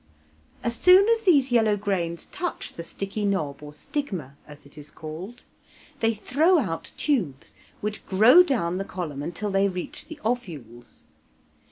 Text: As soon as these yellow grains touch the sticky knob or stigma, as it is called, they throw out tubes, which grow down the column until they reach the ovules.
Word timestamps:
As 0.63 0.75
soon 0.75 1.07
as 1.09 1.21
these 1.21 1.51
yellow 1.51 1.77
grains 1.77 2.25
touch 2.31 2.73
the 2.73 2.83
sticky 2.83 3.23
knob 3.23 3.61
or 3.61 3.71
stigma, 3.71 4.35
as 4.47 4.65
it 4.65 4.75
is 4.75 4.89
called, 4.89 5.43
they 5.99 6.15
throw 6.15 6.57
out 6.57 6.91
tubes, 6.97 7.53
which 7.81 8.03
grow 8.07 8.41
down 8.41 8.79
the 8.79 8.83
column 8.83 9.21
until 9.21 9.51
they 9.51 9.67
reach 9.69 10.07
the 10.07 10.19
ovules. 10.25 11.05